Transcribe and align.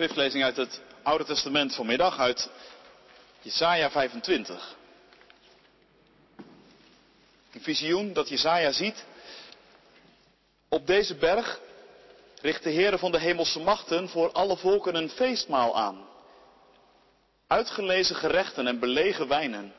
schriftlezing 0.00 0.44
uit 0.44 0.56
het 0.56 0.80
Oude 1.02 1.24
Testament 1.24 1.74
vanmiddag, 1.74 2.18
uit 2.18 2.50
Jesaja 3.40 3.90
25. 3.90 4.76
Een 7.52 7.60
visioen 7.60 8.12
dat 8.12 8.28
Jesaja 8.28 8.72
ziet. 8.72 9.04
Op 10.68 10.86
deze 10.86 11.14
berg 11.14 11.60
richt 12.40 12.62
de 12.62 12.72
Heere 12.72 12.98
van 12.98 13.12
de 13.12 13.18
hemelse 13.18 13.60
machten 13.60 14.08
voor 14.08 14.32
alle 14.32 14.56
volken 14.56 14.94
een 14.94 15.10
feestmaal 15.10 15.76
aan. 15.76 16.06
Uitgelezen 17.46 18.16
gerechten 18.16 18.66
en 18.66 18.78
belegen 18.78 19.28
wijnen. 19.28 19.72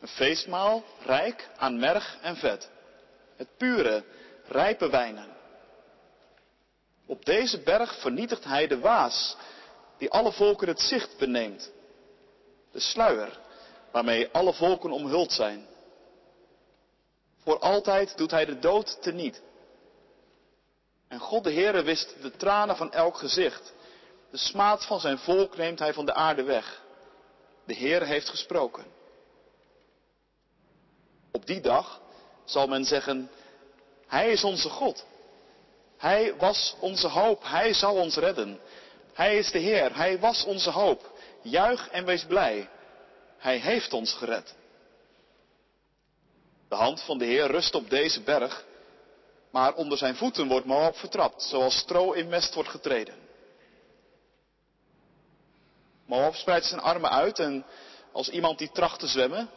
Een 0.00 0.08
feestmaal 0.08 0.84
rijk 1.04 1.48
aan 1.56 1.78
merg 1.78 2.18
en 2.22 2.36
vet. 2.36 2.70
Het 3.36 3.48
pure, 3.56 4.04
rijpe 4.46 4.90
wijnen. 4.90 5.37
Op 7.08 7.24
deze 7.24 7.58
berg 7.58 8.00
vernietigt 8.00 8.44
hij 8.44 8.66
de 8.66 8.78
waas 8.78 9.36
die 9.98 10.10
alle 10.10 10.32
volken 10.32 10.68
het 10.68 10.80
zicht 10.80 11.18
beneemt. 11.18 11.72
De 12.72 12.80
sluier 12.80 13.38
waarmee 13.90 14.28
alle 14.32 14.52
volken 14.52 14.90
omhuld 14.90 15.32
zijn. 15.32 15.66
Voor 17.42 17.58
altijd 17.58 18.16
doet 18.16 18.30
hij 18.30 18.44
de 18.44 18.58
dood 18.58 19.02
teniet. 19.02 19.42
En 21.08 21.18
God 21.18 21.44
de 21.44 21.52
Heere 21.52 21.82
wist 21.82 22.22
de 22.22 22.30
tranen 22.30 22.76
van 22.76 22.92
elk 22.92 23.16
gezicht. 23.16 23.72
De 24.30 24.38
smaad 24.38 24.84
van 24.84 25.00
zijn 25.00 25.18
volk 25.18 25.56
neemt 25.56 25.78
hij 25.78 25.94
van 25.94 26.06
de 26.06 26.14
aarde 26.14 26.42
weg. 26.42 26.82
De 27.64 27.74
Heere 27.74 28.04
heeft 28.04 28.28
gesproken. 28.28 28.84
Op 31.32 31.46
die 31.46 31.60
dag 31.60 32.00
zal 32.44 32.66
men 32.66 32.84
zeggen, 32.84 33.30
Hij 34.06 34.30
is 34.32 34.44
onze 34.44 34.68
God. 34.68 35.06
Hij 35.98 36.36
was 36.36 36.76
onze 36.80 37.08
hoop, 37.08 37.42
Hij 37.44 37.72
zal 37.72 37.94
ons 37.94 38.16
redden. 38.16 38.60
Hij 39.12 39.38
is 39.38 39.50
de 39.50 39.58
Heer, 39.58 39.96
Hij 39.96 40.18
was 40.18 40.44
onze 40.44 40.70
hoop. 40.70 41.12
Juich 41.42 41.88
en 41.88 42.04
wees 42.04 42.24
blij. 42.24 42.68
Hij 43.38 43.56
heeft 43.56 43.92
ons 43.92 44.12
gered. 44.12 44.54
De 46.68 46.74
hand 46.74 47.02
van 47.02 47.18
de 47.18 47.24
Heer 47.24 47.46
rust 47.46 47.74
op 47.74 47.90
deze 47.90 48.20
berg, 48.20 48.64
maar 49.50 49.74
onder 49.74 49.98
zijn 49.98 50.16
voeten 50.16 50.48
wordt 50.48 50.66
Moab 50.66 50.96
vertrapt, 50.96 51.42
zoals 51.42 51.78
stro 51.78 52.12
in 52.12 52.28
mest 52.28 52.54
wordt 52.54 52.68
getreden. 52.68 53.14
Moab 56.06 56.34
spreidt 56.34 56.66
zijn 56.66 56.80
armen 56.80 57.10
uit 57.10 57.38
en 57.38 57.64
als 58.12 58.28
iemand 58.28 58.58
die 58.58 58.70
tracht 58.70 59.00
te 59.00 59.06
zwemmen, 59.06 59.50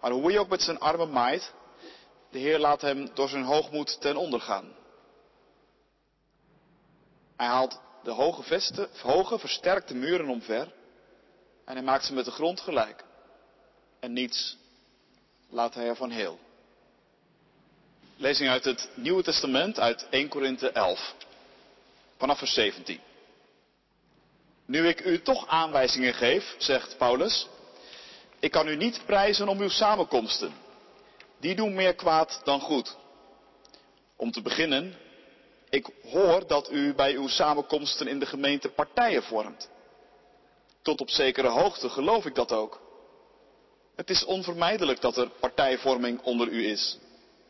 maar 0.00 0.10
hoe 0.10 0.30
hij 0.30 0.38
ook 0.38 0.48
met 0.48 0.62
zijn 0.62 0.78
armen 0.78 1.10
maait, 1.10 1.52
de 2.30 2.38
Heer 2.38 2.58
laat 2.58 2.80
hem 2.80 3.10
door 3.14 3.28
zijn 3.28 3.44
hoogmoed 3.44 4.00
ten 4.00 4.16
onder 4.16 4.40
gaan. 4.40 4.78
Hij 7.40 7.48
haalt 7.48 7.80
de 8.02 8.10
hoge, 8.10 8.42
vesten, 8.42 8.88
hoge 9.02 9.38
versterkte 9.38 9.94
muren 9.94 10.28
omver 10.28 10.72
en 11.64 11.74
hij 11.74 11.82
maakt 11.82 12.04
ze 12.04 12.12
met 12.12 12.24
de 12.24 12.30
grond 12.30 12.60
gelijk. 12.60 13.04
En 14.00 14.12
niets 14.12 14.56
laat 15.48 15.74
hij 15.74 15.86
ervan 15.86 16.10
heel. 16.10 16.38
Lezing 18.16 18.48
uit 18.50 18.64
het 18.64 18.90
Nieuwe 18.94 19.22
Testament 19.22 19.78
uit 19.78 20.06
1 20.10 20.28
Korinthe 20.28 20.70
11, 20.70 21.14
vanaf 22.16 22.38
vers 22.38 22.54
17. 22.54 23.00
Nu 24.64 24.88
ik 24.88 25.04
u 25.04 25.22
toch 25.22 25.48
aanwijzingen 25.48 26.14
geef, 26.14 26.54
zegt 26.58 26.96
Paulus, 26.96 27.48
ik 28.38 28.50
kan 28.50 28.68
u 28.68 28.76
niet 28.76 29.02
prijzen 29.06 29.48
om 29.48 29.60
uw 29.60 29.68
samenkomsten. 29.68 30.52
Die 31.38 31.54
doen 31.54 31.74
meer 31.74 31.94
kwaad 31.94 32.40
dan 32.44 32.60
goed. 32.60 32.96
Om 34.16 34.30
te 34.30 34.42
beginnen, 34.42 34.96
ik 35.70 35.88
hoor 36.02 36.46
dat 36.46 36.70
u 36.70 36.94
bij 36.94 37.14
uw 37.14 37.28
samenkomsten 37.28 38.06
in 38.06 38.18
de 38.18 38.26
gemeente 38.26 38.68
partijen 38.68 39.22
vormt. 39.22 39.70
Tot 40.82 41.00
op 41.00 41.10
zekere 41.10 41.48
hoogte 41.48 41.88
geloof 41.88 42.26
ik 42.26 42.34
dat 42.34 42.52
ook. 42.52 42.80
Het 43.96 44.10
is 44.10 44.24
onvermijdelijk 44.24 45.00
dat 45.00 45.16
er 45.16 45.30
partijvorming 45.40 46.22
onder 46.22 46.48
u 46.48 46.66
is, 46.66 46.98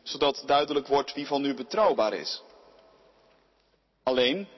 zodat 0.02 0.42
duidelijk 0.46 0.86
wordt 0.86 1.14
wie 1.14 1.26
van 1.26 1.44
u 1.44 1.54
betrouwbaar 1.54 2.12
is. 2.12 2.42
Alleen, 4.02 4.48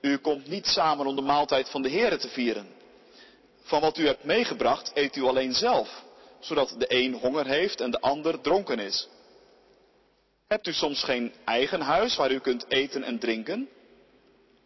u 0.00 0.16
komt 0.16 0.46
niet 0.46 0.66
samen 0.66 1.06
om 1.06 1.16
de 1.16 1.22
maaltijd 1.22 1.68
van 1.68 1.82
de 1.82 1.90
Here 1.90 2.16
te 2.16 2.28
vieren. 2.28 2.68
Van 3.62 3.80
wat 3.80 3.98
u 3.98 4.06
hebt 4.06 4.24
meegebracht 4.24 4.90
eet 4.94 5.16
u 5.16 5.22
alleen 5.22 5.52
zelf, 5.52 6.02
zodat 6.40 6.74
de 6.78 6.86
een 6.88 7.14
honger 7.14 7.46
heeft 7.46 7.80
en 7.80 7.90
de 7.90 8.00
ander 8.00 8.40
dronken 8.40 8.78
is. 8.78 9.08
Hebt 10.48 10.66
u 10.66 10.72
soms 10.72 11.02
geen 11.02 11.34
eigen 11.44 11.80
huis 11.80 12.16
waar 12.16 12.30
u 12.30 12.38
kunt 12.38 12.70
eten 12.70 13.02
en 13.02 13.18
drinken? 13.18 13.68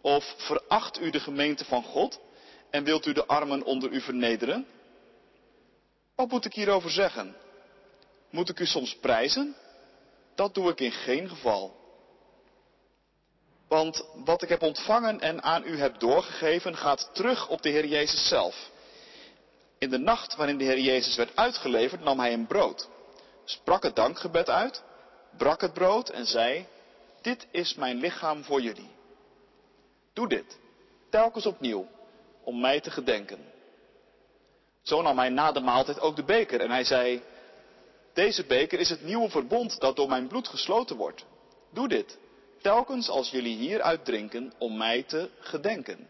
Of 0.00 0.34
veracht 0.36 1.00
u 1.00 1.10
de 1.10 1.20
gemeente 1.20 1.64
van 1.64 1.82
God 1.82 2.20
en 2.70 2.84
wilt 2.84 3.06
u 3.06 3.12
de 3.12 3.26
armen 3.26 3.62
onder 3.62 3.90
u 3.90 4.00
vernederen? 4.00 4.66
Wat 6.14 6.30
moet 6.30 6.44
ik 6.44 6.54
hierover 6.54 6.90
zeggen? 6.90 7.36
Moet 8.30 8.48
ik 8.48 8.60
u 8.60 8.66
soms 8.66 8.96
prijzen? 8.96 9.56
Dat 10.34 10.54
doe 10.54 10.70
ik 10.70 10.80
in 10.80 10.92
geen 10.92 11.28
geval. 11.28 11.76
Want 13.68 14.04
wat 14.24 14.42
ik 14.42 14.48
heb 14.48 14.62
ontvangen 14.62 15.20
en 15.20 15.42
aan 15.42 15.64
u 15.66 15.78
heb 15.78 15.98
doorgegeven 15.98 16.76
gaat 16.76 17.10
terug 17.12 17.48
op 17.48 17.62
de 17.62 17.68
Heer 17.68 17.86
Jezus 17.86 18.28
zelf. 18.28 18.70
In 19.78 19.90
de 19.90 19.98
nacht 19.98 20.36
waarin 20.36 20.58
de 20.58 20.64
Heer 20.64 20.80
Jezus 20.80 21.16
werd 21.16 21.36
uitgeleverd 21.36 22.04
nam 22.04 22.18
hij 22.18 22.32
een 22.32 22.46
brood, 22.46 22.88
sprak 23.44 23.82
het 23.82 23.96
dankgebed 23.96 24.48
uit, 24.48 24.82
brak 25.36 25.60
het 25.60 25.72
brood 25.72 26.08
en 26.08 26.26
zei, 26.26 26.66
dit 27.20 27.46
is 27.50 27.74
mijn 27.74 27.96
lichaam 27.96 28.44
voor 28.44 28.60
jullie. 28.60 28.90
Doe 30.12 30.28
dit, 30.28 30.58
telkens 31.10 31.46
opnieuw, 31.46 31.86
om 32.44 32.60
mij 32.60 32.80
te 32.80 32.90
gedenken. 32.90 33.38
Zo 34.82 35.02
nam 35.02 35.18
hij 35.18 35.28
na 35.28 35.52
de 35.52 35.60
maaltijd 35.60 36.00
ook 36.00 36.16
de 36.16 36.24
beker 36.24 36.60
en 36.60 36.70
hij 36.70 36.84
zei, 36.84 37.22
deze 38.12 38.44
beker 38.44 38.78
is 38.78 38.88
het 38.88 39.02
nieuwe 39.02 39.30
verbond 39.30 39.80
dat 39.80 39.96
door 39.96 40.08
mijn 40.08 40.26
bloed 40.26 40.48
gesloten 40.48 40.96
wordt. 40.96 41.24
Doe 41.70 41.88
dit, 41.88 42.18
telkens 42.60 43.08
als 43.08 43.30
jullie 43.30 43.56
hieruit 43.56 44.04
drinken, 44.04 44.52
om 44.58 44.76
mij 44.76 45.02
te 45.02 45.30
gedenken. 45.38 46.08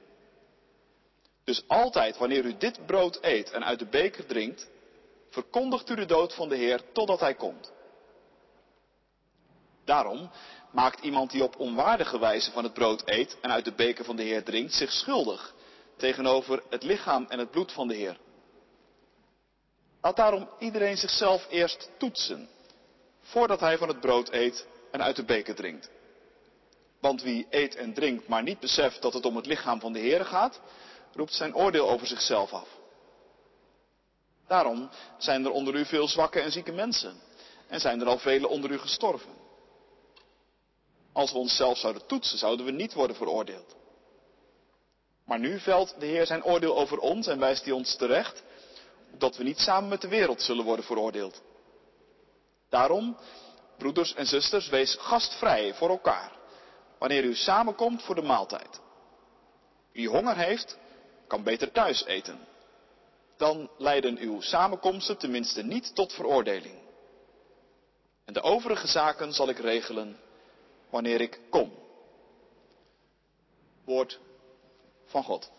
Dus 1.44 1.64
altijd 1.66 2.18
wanneer 2.18 2.44
u 2.44 2.56
dit 2.56 2.86
brood 2.86 3.18
eet 3.20 3.50
en 3.50 3.64
uit 3.64 3.78
de 3.78 3.86
beker 3.86 4.26
drinkt, 4.26 4.68
verkondigt 5.30 5.90
u 5.90 5.94
de 5.94 6.06
dood 6.06 6.34
van 6.34 6.48
de 6.48 6.56
Heer 6.56 6.80
totdat 6.92 7.20
Hij 7.20 7.34
komt. 7.34 7.72
Daarom 9.84 10.30
maakt 10.70 11.04
iemand 11.04 11.30
die 11.30 11.42
op 11.42 11.58
onwaardige 11.58 12.18
wijze 12.18 12.50
van 12.50 12.64
het 12.64 12.72
brood 12.72 13.02
eet 13.04 13.36
en 13.40 13.50
uit 13.50 13.64
de 13.64 13.72
beker 13.72 14.04
van 14.04 14.16
de 14.16 14.22
Heer 14.22 14.44
drinkt 14.44 14.74
zich 14.74 14.92
schuldig 14.92 15.54
tegenover 15.96 16.62
het 16.70 16.82
lichaam 16.82 17.26
en 17.28 17.38
het 17.38 17.50
bloed 17.50 17.72
van 17.72 17.88
de 17.88 17.94
Heer. 17.94 18.18
Laat 20.00 20.16
daarom 20.16 20.48
iedereen 20.58 20.96
zichzelf 20.96 21.46
eerst 21.50 21.90
toetsen, 21.98 22.48
voordat 23.20 23.60
hij 23.60 23.78
van 23.78 23.88
het 23.88 24.00
brood 24.00 24.32
eet 24.32 24.66
en 24.90 25.02
uit 25.02 25.16
de 25.16 25.24
beker 25.24 25.54
drinkt. 25.54 25.90
Want 27.00 27.22
wie 27.22 27.46
eet 27.50 27.74
en 27.74 27.94
drinkt, 27.94 28.28
maar 28.28 28.42
niet 28.42 28.60
beseft 28.60 29.02
dat 29.02 29.12
het 29.12 29.24
om 29.24 29.36
het 29.36 29.46
lichaam 29.46 29.80
van 29.80 29.92
de 29.92 29.98
Heer 29.98 30.24
gaat, 30.24 30.60
roept 31.14 31.34
zijn 31.34 31.54
oordeel 31.54 31.90
over 31.90 32.06
zichzelf 32.06 32.52
af. 32.52 32.68
Daarom 34.46 34.90
zijn 35.18 35.44
er 35.44 35.50
onder 35.50 35.74
u 35.74 35.84
veel 35.84 36.08
zwakke 36.08 36.40
en 36.40 36.52
zieke 36.52 36.72
mensen 36.72 37.20
en 37.68 37.80
zijn 37.80 38.00
er 38.00 38.06
al 38.06 38.18
velen 38.18 38.48
onder 38.48 38.70
u 38.70 38.78
gestorven. 38.78 39.41
Als 41.12 41.32
we 41.32 41.38
onszelf 41.38 41.78
zouden 41.78 42.06
toetsen, 42.06 42.38
zouden 42.38 42.66
we 42.66 42.72
niet 42.72 42.92
worden 42.92 43.16
veroordeeld. 43.16 43.76
Maar 45.24 45.38
nu 45.38 45.58
velt 45.58 45.94
de 45.98 46.06
Heer 46.06 46.26
zijn 46.26 46.44
oordeel 46.44 46.78
over 46.78 46.98
ons 46.98 47.26
en 47.26 47.38
wijst 47.38 47.64
hij 47.64 47.72
ons 47.72 47.96
terecht, 47.96 48.42
dat 49.18 49.36
we 49.36 49.44
niet 49.44 49.58
samen 49.58 49.88
met 49.88 50.00
de 50.00 50.08
wereld 50.08 50.42
zullen 50.42 50.64
worden 50.64 50.84
veroordeeld. 50.84 51.42
Daarom, 52.68 53.16
broeders 53.78 54.14
en 54.14 54.26
zusters, 54.26 54.68
wees 54.68 54.96
gastvrij 55.00 55.74
voor 55.74 55.88
elkaar, 55.88 56.32
wanneer 56.98 57.24
u 57.24 57.34
samenkomt 57.34 58.02
voor 58.02 58.14
de 58.14 58.22
maaltijd. 58.22 58.80
Wie 59.92 60.08
honger 60.08 60.36
heeft, 60.36 60.78
kan 61.26 61.42
beter 61.42 61.72
thuis 61.72 62.04
eten. 62.04 62.38
Dan 63.36 63.70
leiden 63.78 64.18
uw 64.18 64.40
samenkomsten 64.40 65.18
tenminste 65.18 65.62
niet 65.62 65.94
tot 65.94 66.12
veroordeling. 66.12 66.74
En 68.24 68.32
de 68.32 68.42
overige 68.42 68.86
zaken 68.86 69.32
zal 69.32 69.48
ik 69.48 69.58
regelen 69.58 70.18
wanneer 70.92 71.20
ik 71.20 71.40
kom. 71.50 71.72
Woord 73.84 74.18
van 75.06 75.24
God. 75.24 75.50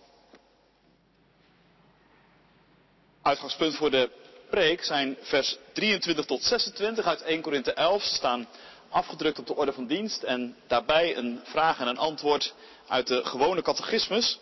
Uitgangspunt 3.21 3.75
voor 3.75 3.91
de 3.91 4.09
preek 4.49 4.83
zijn 4.83 5.17
vers 5.21 5.57
23 5.71 6.25
tot 6.25 6.43
26 6.43 7.05
uit 7.05 7.21
1 7.21 7.41
Korinthe 7.41 7.73
11. 7.73 8.03
Ze 8.03 8.13
staan 8.13 8.47
afgedrukt 8.89 9.39
op 9.39 9.47
de 9.47 9.55
orde 9.55 9.73
van 9.73 9.87
dienst 9.87 10.23
en 10.23 10.55
daarbij 10.67 11.17
een 11.17 11.39
vraag 11.43 11.79
en 11.79 11.87
een 11.87 11.97
antwoord 11.97 12.53
uit 12.87 13.07
de 13.07 13.25
gewone 13.25 13.61
catechismus. 13.61 14.39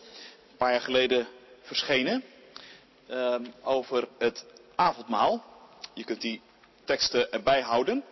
Een 0.50 0.58
paar 0.58 0.72
jaar 0.72 0.82
geleden 0.82 1.28
verschenen. 1.62 2.24
Uh, 3.10 3.36
over 3.64 4.08
het 4.18 4.46
avondmaal. 4.76 5.44
Je 5.94 6.04
kunt 6.04 6.22
die 6.22 6.42
teksten 6.84 7.32
erbij 7.32 7.62
houden. 7.62 8.04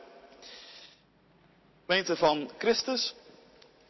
Gemeente 1.90 2.16
van 2.16 2.52
Christus, 2.58 3.14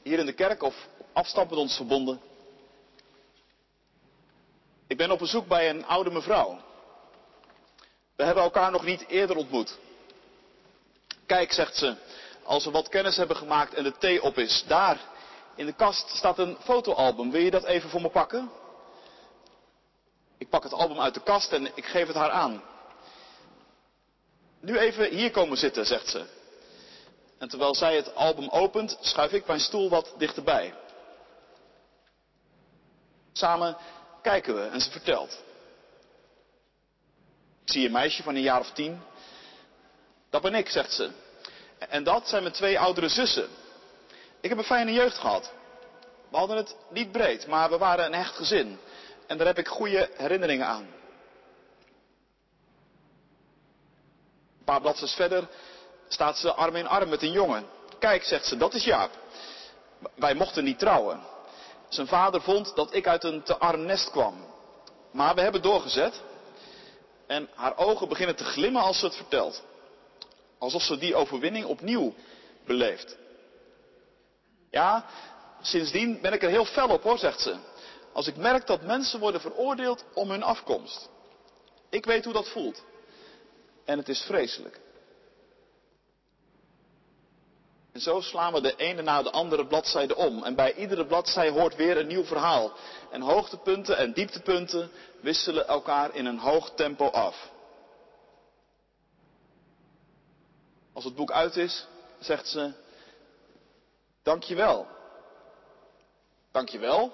hier 0.03 0.19
in 0.19 0.25
de 0.25 0.33
kerk 0.33 0.63
of 0.63 0.87
afstand 1.13 1.49
met 1.49 1.59
ons 1.59 1.75
verbonden. 1.75 2.21
Ik 4.87 4.97
ben 4.97 5.11
op 5.11 5.19
bezoek 5.19 5.47
bij 5.47 5.69
een 5.69 5.85
oude 5.85 6.09
mevrouw. 6.09 6.61
We 8.15 8.23
hebben 8.23 8.43
elkaar 8.43 8.71
nog 8.71 8.83
niet 8.83 9.07
eerder 9.07 9.35
ontmoet. 9.35 9.77
Kijk, 11.25 11.51
zegt 11.51 11.75
ze, 11.75 11.95
als 12.43 12.65
we 12.65 12.71
wat 12.71 12.89
kennis 12.89 13.17
hebben 13.17 13.35
gemaakt 13.35 13.73
en 13.73 13.83
de 13.83 13.97
thee 13.97 14.23
op 14.23 14.37
is, 14.37 14.63
daar 14.67 14.99
in 15.55 15.65
de 15.65 15.73
kast 15.73 16.09
staat 16.09 16.37
een 16.37 16.57
fotoalbum. 16.63 17.31
Wil 17.31 17.41
je 17.41 17.51
dat 17.51 17.63
even 17.63 17.89
voor 17.89 18.01
me 18.01 18.09
pakken? 18.09 18.51
Ik 20.37 20.49
pak 20.49 20.63
het 20.63 20.73
album 20.73 20.99
uit 20.99 21.13
de 21.13 21.23
kast 21.23 21.51
en 21.51 21.71
ik 21.75 21.85
geef 21.85 22.07
het 22.07 22.15
haar 22.15 22.31
aan. 22.31 22.63
Nu 24.59 24.77
even 24.77 25.09
hier 25.09 25.31
komen 25.31 25.57
zitten, 25.57 25.85
zegt 25.85 26.07
ze. 26.07 26.37
En 27.39 27.49
terwijl 27.49 27.75
zij 27.75 27.95
het 27.95 28.15
album 28.15 28.49
opent, 28.49 28.97
schuif 29.01 29.31
ik 29.31 29.47
mijn 29.47 29.59
stoel 29.59 29.89
wat 29.89 30.13
dichterbij. 30.17 30.73
Samen 33.33 33.77
kijken 34.21 34.55
we 34.55 34.61
en 34.61 34.81
ze 34.81 34.91
vertelt. 34.91 35.43
Ik 37.63 37.71
zie 37.71 37.85
een 37.85 37.91
meisje 37.91 38.23
van 38.23 38.35
een 38.35 38.41
jaar 38.41 38.59
of 38.59 38.71
tien. 38.71 39.01
Dat 40.29 40.41
ben 40.41 40.55
ik, 40.55 40.69
zegt 40.69 40.93
ze. 40.93 41.11
En 41.77 42.03
dat 42.03 42.27
zijn 42.27 42.41
mijn 42.41 42.53
twee 42.53 42.79
oudere 42.79 43.09
zussen. 43.09 43.47
Ik 44.41 44.49
heb 44.49 44.57
een 44.57 44.63
fijne 44.63 44.93
jeugd 44.93 45.17
gehad. 45.17 45.51
We 46.29 46.37
hadden 46.37 46.57
het 46.57 46.75
niet 46.89 47.11
breed, 47.11 47.47
maar 47.47 47.69
we 47.69 47.77
waren 47.77 48.05
een 48.05 48.13
hecht 48.13 48.35
gezin. 48.35 48.79
En 49.27 49.37
daar 49.37 49.47
heb 49.47 49.57
ik 49.57 49.67
goede 49.67 50.09
herinneringen 50.13 50.65
aan. 50.65 50.87
Een 54.57 54.65
paar 54.65 54.81
bladzijden 54.81 55.15
verder 55.15 55.47
staat 56.09 56.37
ze 56.37 56.53
arm 56.53 56.75
in 56.75 56.87
arm 56.87 57.09
met 57.09 57.21
een 57.21 57.31
jongen. 57.31 57.65
Kijk, 57.99 58.23
zegt 58.23 58.45
ze, 58.45 58.57
dat 58.57 58.73
is 58.73 58.83
Jaap. 58.83 59.11
Wij 60.15 60.33
mochten 60.33 60.63
niet 60.63 60.79
trouwen. 60.79 61.19
Zijn 61.89 62.07
vader 62.07 62.41
vond 62.41 62.75
dat 62.75 62.93
ik 62.93 63.07
uit 63.07 63.23
een 63.23 63.43
te 63.43 63.57
arm 63.57 63.85
nest 63.85 64.11
kwam. 64.11 64.45
Maar 65.11 65.35
we 65.35 65.41
hebben 65.41 65.61
doorgezet. 65.61 66.21
En 67.27 67.49
haar 67.55 67.77
ogen 67.77 68.07
beginnen 68.07 68.35
te 68.35 68.43
glimmen 68.43 68.81
als 68.81 68.99
ze 68.99 69.05
het 69.05 69.15
vertelt. 69.15 69.63
Alsof 70.57 70.81
ze 70.81 70.97
die 70.97 71.15
overwinning 71.15 71.65
opnieuw 71.65 72.13
beleeft. 72.65 73.17
Ja, 74.69 75.05
sindsdien 75.61 76.21
ben 76.21 76.33
ik 76.33 76.43
er 76.43 76.49
heel 76.49 76.65
fel 76.65 76.89
op 76.89 77.03
hoor, 77.03 77.17
zegt 77.17 77.41
ze. 77.41 77.55
Als 78.13 78.27
ik 78.27 78.35
merk 78.35 78.67
dat 78.67 78.81
mensen 78.81 79.19
worden 79.19 79.41
veroordeeld 79.41 80.03
om 80.13 80.29
hun 80.29 80.43
afkomst. 80.43 81.09
Ik 81.89 82.05
weet 82.05 82.23
hoe 82.23 82.33
dat 82.33 82.49
voelt. 82.49 82.83
En 83.85 83.97
het 83.97 84.09
is 84.09 84.21
vreselijk. 84.21 84.79
En 87.91 88.01
zo 88.01 88.21
slaan 88.21 88.53
we 88.53 88.61
de 88.61 88.75
ene 88.75 89.01
na 89.01 89.21
de 89.21 89.31
andere 89.31 89.67
bladzijde 89.67 90.15
om. 90.15 90.43
En 90.43 90.55
bij 90.55 90.73
iedere 90.75 91.05
bladzij 91.05 91.49
hoort 91.49 91.75
weer 91.75 91.97
een 91.97 92.07
nieuw 92.07 92.23
verhaal. 92.23 92.71
En 93.11 93.21
hoogtepunten 93.21 93.97
en 93.97 94.13
dieptepunten 94.13 94.91
wisselen 95.21 95.67
elkaar 95.67 96.15
in 96.15 96.25
een 96.25 96.39
hoog 96.39 96.71
tempo 96.75 97.07
af. 97.07 97.49
Als 100.93 101.03
het 101.03 101.15
boek 101.15 101.31
uit 101.31 101.55
is, 101.55 101.87
zegt 102.19 102.47
ze, 102.47 102.71
dankjewel. 104.23 104.87
Dankjewel, 106.51 107.11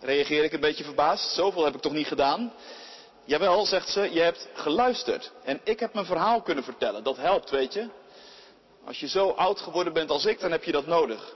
reageer 0.00 0.44
ik 0.44 0.52
een 0.52 0.60
beetje 0.60 0.84
verbaasd. 0.84 1.34
Zoveel 1.34 1.64
heb 1.64 1.74
ik 1.74 1.80
toch 1.80 1.92
niet 1.92 2.06
gedaan? 2.06 2.52
Jawel, 3.24 3.66
zegt 3.66 3.88
ze, 3.88 4.12
je 4.12 4.20
hebt 4.20 4.48
geluisterd. 4.54 5.32
En 5.42 5.60
ik 5.64 5.80
heb 5.80 5.94
mijn 5.94 6.06
verhaal 6.06 6.42
kunnen 6.42 6.64
vertellen. 6.64 7.04
Dat 7.04 7.16
helpt, 7.16 7.50
weet 7.50 7.72
je. 7.72 7.88
Als 8.84 9.00
je 9.00 9.08
zo 9.08 9.30
oud 9.30 9.60
geworden 9.60 9.92
bent 9.92 10.10
als 10.10 10.24
ik, 10.24 10.40
dan 10.40 10.50
heb 10.50 10.64
je 10.64 10.72
dat 10.72 10.86
nodig. 10.86 11.34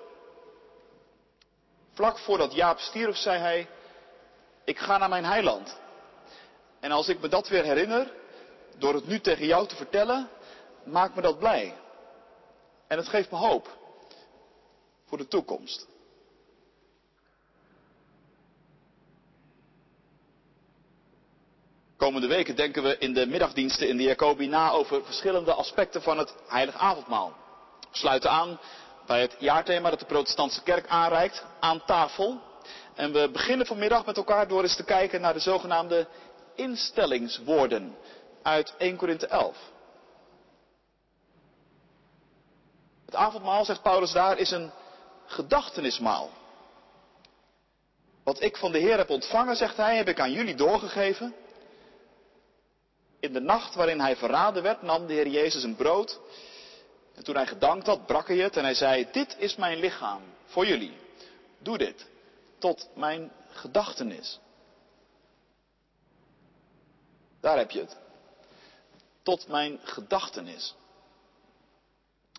Vlak 1.93 2.19
voordat 2.19 2.55
Jaap 2.55 2.79
stierf, 2.79 3.17
zei 3.17 3.39
hij, 3.39 3.69
ik 4.65 4.79
ga 4.79 4.99
naar 4.99 5.09
mijn 5.09 5.25
heiland. 5.25 5.79
En 6.81 6.91
als 6.91 7.09
ik 7.09 7.21
me 7.21 7.29
dat 7.29 7.49
weer 7.49 7.65
herinner, 7.65 8.12
door 8.77 8.95
het 8.95 9.06
nu 9.06 9.21
tegen 9.21 9.47
jou 9.47 9.67
te 9.67 9.77
vertellen, 9.77 10.29
maakt 10.85 11.15
me 11.15 11.23
dat 11.23 11.39
blij. 11.39 11.75
En 12.87 12.97
het 12.99 13.09
geeft 13.09 13.31
me 13.31 13.37
hoop 13.37 13.77
voor 15.06 15.19
de 15.19 15.29
toekomst. 15.29 15.88
Komende 21.99 22.27
weken 22.27 22.56
denken 22.56 22.83
we 22.83 22.99
in 22.99 23.15
de 23.15 23.27
middagdiensten 23.27 23.89
in 23.89 23.97
de 23.97 24.03
Jacobi 24.03 24.47
na 24.47 24.71
over 24.71 25.05
verschillende 25.05 25.53
aspecten 25.53 26.03
van 26.03 26.19
het 26.19 26.35
heilig 26.47 26.75
avondmaal. 26.75 27.33
We 27.81 27.97
sluiten 27.97 28.31
aan 28.31 28.61
bij 29.06 29.21
het 29.21 29.37
jaarthema 29.39 29.91
dat 29.91 29.99
de 29.99 30.05
protestantse 30.05 30.62
kerk 30.62 30.89
aanreikt 30.89 31.45
aan 31.61 31.85
tafel. 31.85 32.41
En 32.95 33.12
we 33.12 33.31
beginnen 33.33 33.67
vanmiddag 33.67 34.06
met 34.06 34.17
elkaar 34.17 34.49
door 34.49 34.62
eens 34.62 34.77
te 34.77 34.85
kijken 34.85 35.21
naar 35.21 35.33
de 35.33 35.41
zogenaamde 35.41 36.06
instellingswoorden 36.55 37.97
uit 38.43 38.75
1 38.79 38.97
Korinthe 38.97 39.27
11. 39.27 39.56
Het 43.05 43.15
avondmaal, 43.15 43.65
zegt 43.65 43.83
Paulus 43.83 44.12
daar, 44.12 44.39
is 44.39 44.51
een 44.51 44.71
gedachtenismaal. 45.27 46.31
Wat 48.25 48.43
ik 48.43 48.56
van 48.56 48.73
de 48.73 48.79
Heer 48.79 48.97
heb 48.97 49.11
ontvangen, 49.11 49.56
zegt 49.56 49.77
hij, 49.77 49.97
heb 49.97 50.09
ik 50.09 50.21
aan 50.21 50.33
jullie 50.33 50.55
doorgegeven. 50.55 51.35
In 53.20 53.32
de 53.32 53.41
nacht 53.41 53.75
waarin 53.75 54.00
hij 54.00 54.17
verraden 54.17 54.62
werd, 54.62 54.82
nam 54.82 55.06
de 55.06 55.12
Heer 55.12 55.29
Jezus 55.29 55.62
een 55.62 55.76
brood. 55.76 56.20
En 57.15 57.25
toen 57.25 57.35
hij 57.35 57.47
gedankt 57.47 57.87
had, 57.87 58.06
brak 58.06 58.29
hij 58.29 58.37
het 58.37 58.56
en 58.56 58.65
hij 58.65 58.75
zei, 58.75 59.09
dit 59.12 59.37
is 59.38 59.56
mijn 59.56 59.79
lichaam 59.79 60.23
voor 60.44 60.67
jullie. 60.67 60.97
Doe 61.59 61.79
dit 61.79 62.06
tot 62.59 62.88
mijn 62.94 63.32
gedachtenis. 63.50 64.41
Daar 67.41 67.59
heb 67.59 67.70
je 67.70 67.81
het. 67.81 67.97
Tot 69.23 69.49
mijn 69.49 69.79
gedachtenis. 69.82 70.75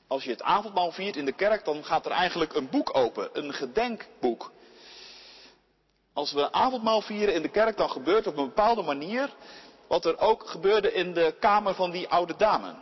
Als 0.07 0.23
je 0.23 0.29
het 0.29 0.41
avondmaal 0.41 0.91
viert 0.91 1.15
in 1.15 1.25
de 1.25 1.35
kerk, 1.35 1.65
dan 1.65 1.83
gaat 1.85 2.05
er 2.05 2.11
eigenlijk 2.11 2.53
een 2.53 2.69
boek 2.69 2.95
open, 2.95 3.29
een 3.33 3.53
gedenkboek. 3.53 4.51
Als 6.13 6.31
we 6.31 6.51
avondmaal 6.51 7.01
vieren 7.01 7.33
in 7.33 7.41
de 7.41 7.49
kerk, 7.49 7.77
dan 7.77 7.89
gebeurt 7.89 8.27
op 8.27 8.37
een 8.37 8.45
bepaalde 8.45 8.81
manier 8.81 9.35
wat 9.89 10.05
er 10.05 10.19
ook 10.19 10.47
gebeurde 10.47 10.93
in 10.93 11.13
de 11.13 11.35
kamer 11.39 11.75
van 11.75 11.91
die 11.91 12.07
oude 12.07 12.35
dame. 12.35 12.75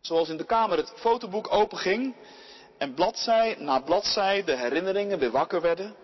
Zoals 0.00 0.28
in 0.28 0.36
de 0.36 0.44
kamer 0.44 0.76
het 0.76 0.92
fotoboek 0.96 1.52
openging 1.52 2.14
en 2.78 2.94
bladzij 2.94 3.56
na 3.58 3.80
bladzij 3.80 4.44
de 4.44 4.56
herinneringen 4.56 5.18
weer 5.18 5.30
wakker 5.30 5.60
werden. 5.60 5.96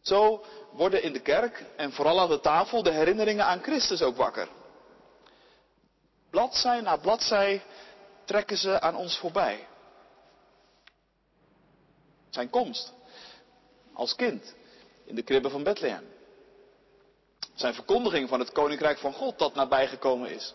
Zo 0.00 0.44
worden 0.72 1.02
in 1.02 1.12
de 1.12 1.20
kerk 1.20 1.64
en 1.76 1.92
vooral 1.92 2.20
aan 2.20 2.28
de 2.28 2.40
tafel 2.40 2.82
de 2.82 2.90
herinneringen 2.90 3.44
aan 3.44 3.62
Christus 3.62 4.02
ook 4.02 4.16
wakker. 4.16 4.48
Bladzij 6.30 6.80
na 6.80 6.96
bladzij 6.96 7.62
trekken 8.24 8.56
ze 8.56 8.80
aan 8.80 8.96
ons 8.96 9.18
voorbij. 9.18 9.66
Zijn 12.30 12.50
komst 12.50 12.92
als 13.92 14.14
kind 14.14 14.54
in 15.04 15.14
de 15.14 15.22
kribben 15.22 15.50
van 15.50 15.62
Bethlehem. 15.62 16.17
Zijn 17.58 17.74
verkondiging 17.74 18.28
van 18.28 18.38
het 18.38 18.52
koninkrijk 18.52 18.98
van 18.98 19.12
God 19.12 19.38
dat 19.38 19.54
nabijgekomen 19.54 20.30
is. 20.30 20.54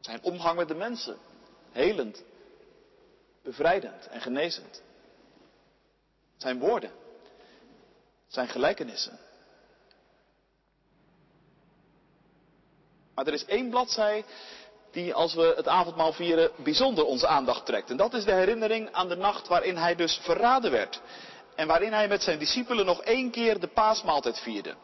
Zijn 0.00 0.22
omgang 0.22 0.56
met 0.56 0.68
de 0.68 0.74
mensen, 0.74 1.18
helend, 1.72 2.22
bevrijdend 3.42 4.06
en 4.06 4.20
genezend. 4.20 4.82
Zijn 6.36 6.58
woorden, 6.58 6.90
zijn 8.26 8.48
gelijkenissen. 8.48 9.18
Maar 13.14 13.26
er 13.26 13.32
is 13.32 13.44
één 13.44 13.70
bladzij 13.70 14.24
die 14.90 15.14
als 15.14 15.34
we 15.34 15.52
het 15.56 15.68
avondmaal 15.68 16.12
vieren 16.12 16.50
bijzonder 16.56 17.04
onze 17.04 17.26
aandacht 17.26 17.66
trekt. 17.66 17.90
En 17.90 17.96
dat 17.96 18.14
is 18.14 18.24
de 18.24 18.32
herinnering 18.32 18.92
aan 18.92 19.08
de 19.08 19.16
nacht 19.16 19.48
waarin 19.48 19.76
hij 19.76 19.94
dus 19.94 20.20
verraden 20.22 20.70
werd. 20.70 21.00
En 21.56 21.66
waarin 21.66 21.92
hij 21.92 22.08
met 22.08 22.22
zijn 22.22 22.38
discipelen 22.38 22.86
nog 22.86 23.02
één 23.02 23.30
keer 23.30 23.60
de 23.60 23.66
paasmaaltijd 23.66 24.38
vierde. 24.38 24.74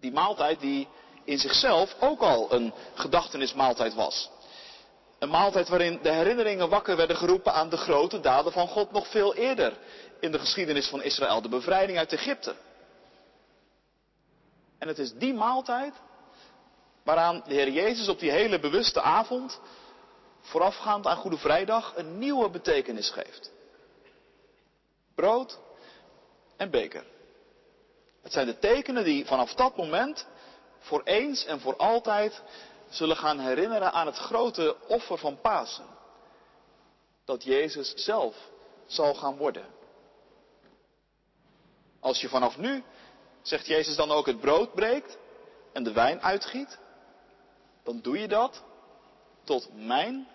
Die 0.00 0.12
maaltijd 0.12 0.60
die 0.60 0.88
in 1.24 1.38
zichzelf 1.38 1.94
ook 2.00 2.20
al 2.20 2.52
een 2.52 2.74
gedachtenismaaltijd 2.94 3.94
was. 3.94 4.30
Een 5.18 5.28
maaltijd 5.28 5.68
waarin 5.68 5.98
de 6.02 6.10
herinneringen 6.10 6.68
wakker 6.68 6.96
werden 6.96 7.16
geroepen 7.16 7.52
aan 7.52 7.68
de 7.68 7.76
grote 7.76 8.20
daden 8.20 8.52
van 8.52 8.68
God 8.68 8.92
nog 8.92 9.08
veel 9.08 9.34
eerder 9.34 9.78
in 10.20 10.32
de 10.32 10.38
geschiedenis 10.38 10.88
van 10.88 11.02
Israël, 11.02 11.42
de 11.42 11.48
bevrijding 11.48 11.98
uit 11.98 12.12
Egypte. 12.12 12.54
En 14.78 14.88
het 14.88 14.98
is 14.98 15.12
die 15.12 15.34
maaltijd 15.34 15.94
waaraan 17.04 17.42
de 17.46 17.54
Heer 17.54 17.70
Jezus 17.70 18.08
op 18.08 18.18
die 18.18 18.30
hele 18.30 18.58
bewuste 18.58 19.00
avond, 19.00 19.60
voorafgaand 20.40 21.06
aan 21.06 21.16
Goede 21.16 21.38
Vrijdag, 21.38 21.92
een 21.96 22.18
nieuwe 22.18 22.50
betekenis 22.50 23.10
geeft. 23.10 23.50
Brood 25.18 25.58
en 26.56 26.70
beker. 26.70 27.04
Het 28.22 28.32
zijn 28.32 28.46
de 28.46 28.58
tekenen 28.58 29.04
die 29.04 29.26
vanaf 29.26 29.54
dat 29.54 29.76
moment 29.76 30.26
voor 30.78 31.02
eens 31.02 31.44
en 31.44 31.60
voor 31.60 31.76
altijd 31.76 32.42
zullen 32.88 33.16
gaan 33.16 33.38
herinneren 33.38 33.92
aan 33.92 34.06
het 34.06 34.16
grote 34.16 34.76
offer 34.86 35.18
van 35.18 35.40
Pasen. 35.40 35.86
Dat 37.24 37.44
Jezus 37.44 37.92
zelf 37.94 38.36
zal 38.86 39.14
gaan 39.14 39.36
worden. 39.36 39.66
Als 42.00 42.20
je 42.20 42.28
vanaf 42.28 42.56
nu, 42.56 42.84
zegt 43.42 43.66
Jezus 43.66 43.96
dan 43.96 44.10
ook, 44.10 44.26
het 44.26 44.40
brood 44.40 44.74
breekt 44.74 45.18
en 45.72 45.82
de 45.84 45.92
wijn 45.92 46.22
uitgiet, 46.22 46.78
dan 47.82 48.00
doe 48.00 48.18
je 48.18 48.28
dat 48.28 48.62
tot 49.44 49.68
mijn 49.74 50.28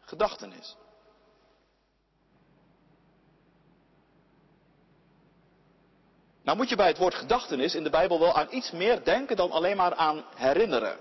gedachtenis. 0.00 0.76
Nou 6.50 6.62
moet 6.62 6.70
je 6.70 6.76
bij 6.76 6.86
het 6.86 6.98
woord 6.98 7.14
gedachtenis 7.14 7.74
in 7.74 7.82
de 7.82 7.90
Bijbel 7.90 8.20
wel 8.20 8.34
aan 8.34 8.46
iets 8.50 8.70
meer 8.70 9.04
denken 9.04 9.36
dan 9.36 9.50
alleen 9.50 9.76
maar 9.76 9.94
aan 9.94 10.24
herinneren. 10.34 10.96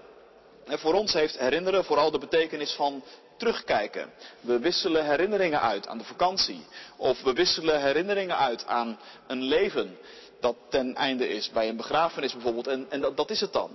En 0.66 0.80
voor 0.80 0.94
ons 0.94 1.14
heeft 1.14 1.40
herinneren 1.40 1.86
vooral 1.86 2.12
de 2.12 2.18
betekenis 2.20 2.72
van 2.74 3.04
terugkijken. 3.38 4.14
We 4.42 4.60
wisselen 4.60 5.06
herinneringen 5.06 5.62
uit 5.62 5.88
aan 5.88 5.98
de 5.98 6.04
vakantie. 6.04 6.66
Of 6.98 7.22
we 7.22 7.34
wisselen 7.34 7.82
herinneringen 7.82 8.38
uit 8.38 8.66
aan 8.66 9.00
een 9.28 9.42
leven 9.42 9.98
dat 10.40 10.56
ten 10.70 10.96
einde 10.96 11.30
is. 11.30 11.50
Bij 11.50 11.70
een 11.70 11.78
begrafenis 11.78 12.34
bijvoorbeeld. 12.34 12.68
En, 12.68 12.86
en 12.90 13.02
dat, 13.02 13.18
dat 13.18 13.30
is 13.30 13.42
het 13.42 13.54
dan. 13.54 13.72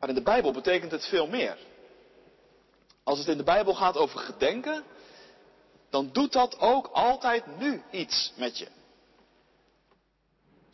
Maar 0.00 0.08
in 0.08 0.14
de 0.14 0.22
Bijbel 0.22 0.52
betekent 0.52 0.90
het 0.90 1.06
veel 1.06 1.26
meer. 1.26 1.56
Als 3.04 3.18
het 3.18 3.28
in 3.28 3.36
de 3.36 3.44
Bijbel 3.44 3.74
gaat 3.74 3.96
over 3.96 4.18
gedenken, 4.18 4.84
dan 5.90 6.08
doet 6.12 6.32
dat 6.32 6.58
ook 6.58 6.86
altijd 6.92 7.58
nu 7.58 7.82
iets 7.90 8.32
met 8.36 8.58
je. 8.58 8.82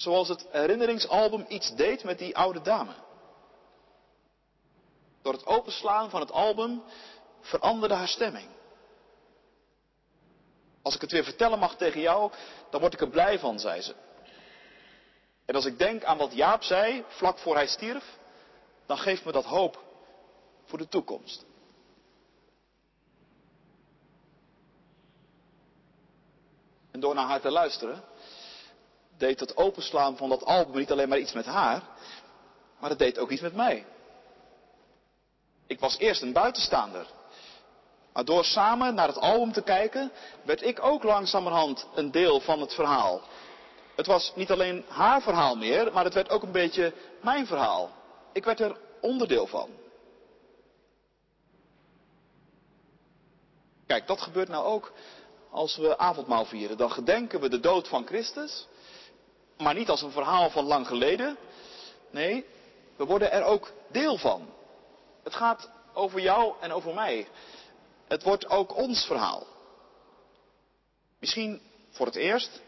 Zoals 0.01 0.29
het 0.29 0.47
herinneringsalbum 0.51 1.45
iets 1.49 1.75
deed 1.75 2.05
met 2.05 2.19
die 2.19 2.37
oude 2.37 2.61
dame. 2.61 2.95
Door 5.23 5.33
het 5.33 5.47
openslaan 5.47 6.11
van 6.11 6.21
het 6.21 6.33
album 6.33 6.83
veranderde 7.41 7.95
haar 7.95 8.09
stemming. 8.09 8.49
Als 10.83 10.95
ik 10.95 11.01
het 11.01 11.11
weer 11.11 11.25
vertellen 11.25 11.59
mag 11.59 11.77
tegen 11.77 12.01
jou, 12.01 12.33
dan 12.71 12.81
word 12.81 12.93
ik 12.93 13.01
er 13.01 13.09
blij 13.09 13.39
van, 13.39 13.59
zei 13.59 13.81
ze. 13.81 13.95
En 15.45 15.55
als 15.55 15.65
ik 15.65 15.79
denk 15.79 16.05
aan 16.05 16.19
wat 16.19 16.33
Jaap 16.33 16.63
zei 16.63 17.05
vlak 17.09 17.39
voor 17.39 17.55
hij 17.55 17.67
stierf, 17.67 18.19
dan 18.87 18.99
geeft 18.99 19.25
me 19.25 19.33
dat 19.33 19.45
hoop 19.45 19.83
voor 20.65 20.79
de 20.79 20.89
toekomst. 20.89 21.45
En 26.91 27.01
door 27.01 27.15
naar 27.15 27.27
haar 27.27 27.41
te 27.41 27.51
luisteren, 27.51 28.10
deed 29.21 29.41
het 29.41 29.57
openslaan 29.57 30.17
van 30.17 30.29
dat 30.29 30.45
album 30.45 30.77
niet 30.77 30.91
alleen 30.91 31.09
maar 31.09 31.19
iets 31.19 31.33
met 31.33 31.47
haar, 31.47 31.83
maar 32.79 32.91
het 32.91 32.99
deed 32.99 33.19
ook 33.19 33.31
iets 33.31 33.41
met 33.41 33.55
mij. 33.55 33.87
Ik 35.67 35.81
was 35.81 35.99
eerst 35.99 36.23
een 36.23 36.33
buitenstaander. 36.33 37.07
Maar 38.13 38.25
door 38.25 38.45
samen 38.45 38.95
naar 38.95 39.07
het 39.07 39.19
album 39.19 39.53
te 39.53 39.63
kijken, 39.63 40.13
werd 40.43 40.63
ik 40.63 40.83
ook 40.83 41.03
langzamerhand 41.03 41.87
een 41.95 42.11
deel 42.11 42.41
van 42.41 42.61
het 42.61 42.75
verhaal. 42.75 43.21
Het 43.97 44.07
was 44.07 44.33
niet 44.35 44.51
alleen 44.51 44.85
haar 44.89 45.23
verhaal 45.23 45.57
meer, 45.57 45.93
maar 45.93 46.05
het 46.05 46.15
werd 46.15 46.31
ook 46.31 46.43
een 46.43 46.53
beetje 46.53 46.95
mijn 47.23 47.47
verhaal. 47.47 47.91
Ik 48.33 48.45
werd 48.45 48.61
er 48.61 48.77
onderdeel 49.01 49.47
van. 49.47 49.69
Kijk, 53.87 54.07
dat 54.07 54.21
gebeurt 54.21 54.49
nou 54.49 54.65
ook 54.65 54.93
als 55.51 55.77
we 55.77 55.99
avondmaal 55.99 56.45
vieren. 56.45 56.77
Dan 56.77 56.91
gedenken 56.91 57.41
we 57.41 57.49
de 57.49 57.61
dood 57.61 57.89
van 57.89 58.07
Christus, 58.07 58.67
maar 59.61 59.75
niet 59.75 59.89
als 59.89 60.03
een 60.03 60.11
verhaal 60.11 60.51
van 60.51 60.65
lang 60.65 60.87
geleden. 60.87 61.37
Nee, 62.11 62.47
we 62.97 63.05
worden 63.05 63.33
er 63.33 63.43
ook 63.43 63.73
deel 63.89 64.17
van. 64.17 64.49
Het 65.23 65.35
gaat 65.35 65.71
over 65.93 66.21
jou 66.21 66.55
en 66.61 66.73
over 66.73 66.95
mij. 66.95 67.29
Het 68.09 68.23
wordt 68.23 68.49
ook 68.49 68.77
ons 68.77 69.05
verhaal. 69.05 69.47
Misschien 71.19 71.61
voor 71.91 72.07
het 72.07 72.15
eerst 72.15 72.61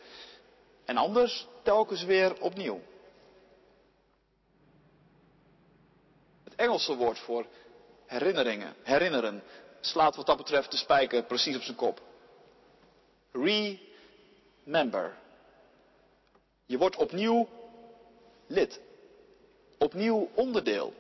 en 0.85 0.97
anders 0.97 1.47
telkens 1.63 2.05
weer 2.05 2.41
opnieuw. 2.41 2.81
Het 6.45 6.55
Engelse 6.55 6.97
woord 6.97 7.19
voor 7.19 7.47
herinneringen, 8.07 8.75
herinneren, 8.83 9.43
slaat 9.81 10.17
wat 10.17 10.27
dat 10.27 10.37
betreft 10.37 10.71
de 10.71 10.77
spijker 10.77 11.23
precies 11.23 11.57
op 11.57 11.63
zijn 11.63 11.77
kop. 11.77 12.01
Remember. 13.33 15.21
Je 16.67 16.79
wordt 16.79 16.97
opnieuw 16.97 17.49
lid. 18.47 18.81
Opnieuw 19.79 20.29
onderdeel. 20.35 20.93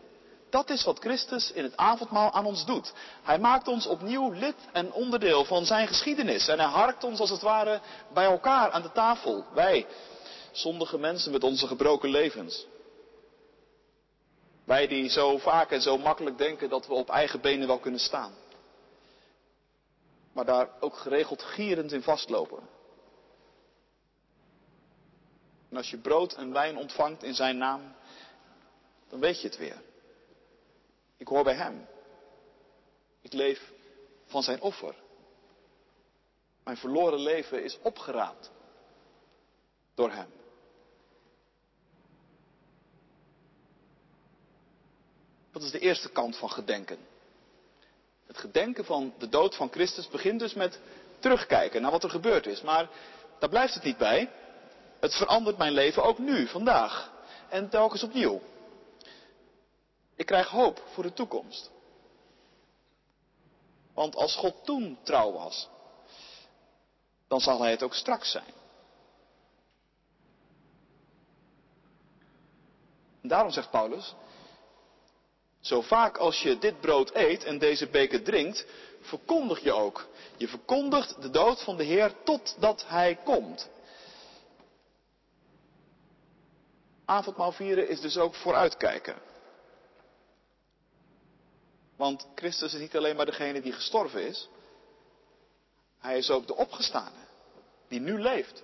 Dat 0.50 0.71
is 0.71 0.85
wat 0.85 0.99
Christus 0.99 1.52
in 1.52 1.62
het 1.62 1.76
avondmaal 1.76 2.31
aan 2.31 2.45
ons 2.45 2.66
doet. 2.66 2.92
Hij 3.23 3.38
maakt 3.38 3.69
ons 3.69 3.87
opnieuw 3.87 4.31
lid 4.31 4.54
en 4.73 4.92
onderdeel 4.92 5.45
van 5.45 5.64
zijn 5.64 5.87
geschiedenis. 5.87 6.49
En 6.49 6.59
hij 6.59 6.69
harkt 6.69 7.04
ons 7.04 7.21
als 7.21 7.31
het 7.31 7.42
ware 7.42 7.81
bij 8.12 8.25
elkaar 8.25 8.71
aan 8.71 8.83
de 8.83 8.92
tafel. 8.92 9.45
Wij, 9.54 9.87
zondige 10.50 10.99
mensen 10.99 11.33
met 11.33 11.45
onze 11.45 11.66
gebroken 11.66 12.11
levens. 12.11 12.66
Wij 14.64 14.87
die 14.87 15.09
zo 15.09 15.38
vaak 15.38 15.71
en 15.71 15.83
zo 15.83 15.99
makkelijk 15.99 16.38
denken 16.38 16.69
dat 16.69 16.87
we 16.87 16.95
op 16.95 17.11
eigen 17.11 17.40
benen 17.40 17.66
wel 17.66 17.78
kunnen 17.78 18.00
staan. 18.00 18.33
Maar 20.33 20.45
daar 20.45 20.69
ook 20.81 20.97
geregeld 20.97 21.42
gierend 21.42 21.92
in 21.92 22.02
vastlopen. 22.02 22.59
En 25.73 25.79
als 25.79 25.91
je 25.91 25.99
brood 25.99 26.33
en 26.35 26.52
wijn 26.52 26.76
ontvangt 26.76 27.23
in 27.23 27.35
zijn 27.35 27.59
naam, 27.59 27.95
dan 29.09 29.21
weet 29.21 29.41
je 29.41 29.47
het 29.47 29.57
weer. 29.57 29.83
Ik 31.17 31.29
hoor 31.29 31.45
bij 31.45 31.55
Hem. 31.55 31.87
Ik 33.21 33.33
leef 33.33 33.73
van 34.26 34.43
Zijn 34.43 34.61
offer. 34.61 34.95
Mijn 36.64 36.76
verloren 36.76 37.19
leven 37.19 37.64
is 37.64 37.79
opgeraapt 37.83 38.50
door 39.95 40.11
Hem. 40.11 40.29
Dat 45.52 45.62
is 45.62 45.71
de 45.71 45.79
eerste 45.79 46.11
kant 46.11 46.37
van 46.37 46.50
gedenken. 46.50 46.99
Het 48.26 48.38
gedenken 48.38 48.85
van 48.85 49.14
de 49.19 49.29
dood 49.29 49.57
van 49.57 49.71
Christus 49.71 50.09
begint 50.09 50.41
dus 50.41 50.55
met 50.55 50.81
terugkijken 51.19 51.83
naar 51.83 51.91
wat 51.91 52.05
er 52.05 52.11
gebeurd 52.11 52.47
is. 52.47 52.62
Maar 52.62 52.88
daar 53.38 53.50
blijft 53.50 53.75
het 53.75 53.85
niet 53.85 53.99
bij. 53.99 54.31
Het 55.02 55.14
verandert 55.14 55.59
mijn 55.59 55.73
leven 55.73 56.04
ook 56.04 56.18
nu, 56.18 56.47
vandaag. 56.47 57.11
En 57.49 57.68
telkens 57.68 58.02
opnieuw. 58.02 58.40
Ik 60.16 60.26
krijg 60.26 60.49
hoop 60.49 60.82
voor 60.92 61.02
de 61.02 61.12
toekomst. 61.12 61.71
Want 63.94 64.16
als 64.16 64.37
God 64.37 64.64
toen 64.64 64.99
trouw 65.02 65.32
was, 65.32 65.68
dan 67.28 67.40
zal 67.40 67.61
Hij 67.61 67.71
het 67.71 67.82
ook 67.82 67.94
straks 67.94 68.30
zijn. 68.30 68.54
Daarom 73.23 73.50
zegt 73.50 73.71
Paulus, 73.71 74.14
zo 75.61 75.80
vaak 75.80 76.16
als 76.16 76.42
je 76.42 76.59
dit 76.59 76.80
brood 76.80 77.14
eet 77.14 77.44
en 77.44 77.59
deze 77.59 77.87
beker 77.87 78.23
drinkt, 78.23 78.66
verkondig 79.00 79.62
je 79.62 79.73
ook. 79.73 80.09
Je 80.37 80.49
verkondigt 80.49 81.23
de 81.23 81.30
dood 81.30 81.62
van 81.62 81.76
de 81.76 81.85
Heer 81.85 82.14
totdat 82.25 82.85
Hij 82.87 83.18
komt. 83.25 83.71
Avondmaal 87.04 87.52
vieren 87.52 87.88
is 87.88 88.00
dus 88.00 88.18
ook 88.18 88.35
vooruitkijken. 88.35 89.16
Want 91.97 92.26
Christus 92.35 92.75
is 92.75 92.80
niet 92.80 92.97
alleen 92.97 93.16
maar 93.16 93.26
degene 93.26 93.61
die 93.61 93.73
gestorven 93.73 94.26
is. 94.26 94.49
Hij 95.99 96.18
is 96.18 96.30
ook 96.30 96.47
de 96.47 96.56
opgestane. 96.56 97.21
Die 97.88 98.00
nu 98.00 98.21
leeft. 98.21 98.62